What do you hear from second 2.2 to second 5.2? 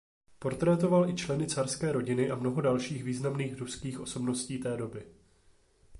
a mnoho dalších významných ruských osobností té doby.